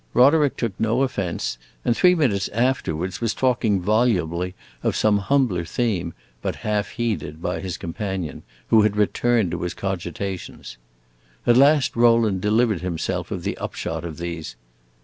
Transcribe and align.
Roderick 0.15 0.57
took 0.57 0.71
no 0.79 1.03
offense, 1.03 1.59
and 1.85 1.95
three 1.95 2.15
minutes 2.15 2.47
afterwards 2.47 3.21
was 3.21 3.35
talking 3.35 3.79
volubly 3.79 4.55
of 4.81 4.95
some 4.95 5.19
humbler 5.19 5.63
theme, 5.63 6.15
but 6.41 6.55
half 6.65 6.89
heeded 6.93 7.39
by 7.39 7.59
his 7.59 7.77
companion, 7.77 8.41
who 8.69 8.81
had 8.81 8.97
returned 8.97 9.51
to 9.51 9.61
his 9.61 9.75
cogitations. 9.75 10.77
At 11.45 11.55
last 11.55 11.95
Rowland 11.95 12.41
delivered 12.41 12.81
himself 12.81 13.29
of 13.29 13.43
the 13.43 13.55
upshot 13.59 14.03
of 14.03 14.17
these. 14.17 14.55